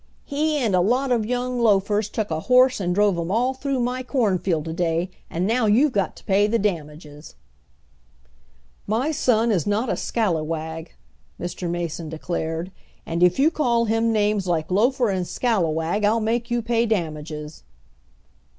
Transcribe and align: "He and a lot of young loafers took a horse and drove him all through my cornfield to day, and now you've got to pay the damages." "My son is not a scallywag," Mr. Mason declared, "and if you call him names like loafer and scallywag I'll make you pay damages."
"He 0.25 0.57
and 0.57 0.75
a 0.75 0.81
lot 0.81 1.11
of 1.11 1.27
young 1.27 1.59
loafers 1.59 2.09
took 2.09 2.31
a 2.31 2.39
horse 2.39 2.79
and 2.79 2.95
drove 2.95 3.19
him 3.19 3.29
all 3.29 3.53
through 3.53 3.79
my 3.81 4.01
cornfield 4.01 4.65
to 4.65 4.73
day, 4.73 5.11
and 5.29 5.45
now 5.45 5.67
you've 5.67 5.91
got 5.91 6.15
to 6.15 6.23
pay 6.23 6.47
the 6.47 6.57
damages." 6.57 7.35
"My 8.87 9.11
son 9.11 9.51
is 9.51 9.67
not 9.67 9.91
a 9.91 9.95
scallywag," 9.95 10.95
Mr. 11.39 11.69
Mason 11.69 12.09
declared, 12.09 12.71
"and 13.05 13.21
if 13.21 13.37
you 13.37 13.51
call 13.51 13.85
him 13.85 14.11
names 14.11 14.47
like 14.47 14.71
loafer 14.71 15.09
and 15.11 15.27
scallywag 15.27 16.03
I'll 16.03 16.19
make 16.19 16.49
you 16.49 16.63
pay 16.63 16.87
damages." 16.87 17.61